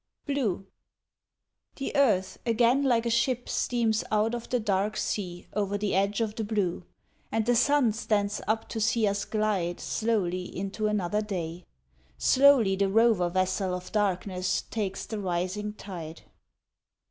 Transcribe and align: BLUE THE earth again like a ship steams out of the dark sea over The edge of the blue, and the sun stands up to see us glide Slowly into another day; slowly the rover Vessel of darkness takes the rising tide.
BLUE 0.25 0.65
THE 1.75 1.95
earth 1.95 2.39
again 2.43 2.83
like 2.83 3.05
a 3.05 3.09
ship 3.11 3.47
steams 3.47 4.03
out 4.11 4.33
of 4.33 4.49
the 4.49 4.59
dark 4.59 4.97
sea 4.97 5.45
over 5.53 5.77
The 5.77 5.93
edge 5.93 6.21
of 6.21 6.33
the 6.33 6.43
blue, 6.43 6.85
and 7.31 7.45
the 7.45 7.55
sun 7.55 7.93
stands 7.93 8.41
up 8.47 8.67
to 8.69 8.81
see 8.81 9.05
us 9.07 9.25
glide 9.25 9.79
Slowly 9.79 10.45
into 10.57 10.87
another 10.87 11.21
day; 11.21 11.65
slowly 12.17 12.75
the 12.75 12.89
rover 12.89 13.29
Vessel 13.29 13.75
of 13.75 13.91
darkness 13.91 14.63
takes 14.71 15.05
the 15.05 15.19
rising 15.19 15.73
tide. 15.73 16.23